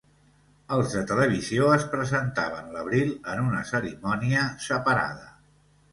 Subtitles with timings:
[0.77, 5.33] Els de televisió es presentaven l'abril en una cerimònia separada.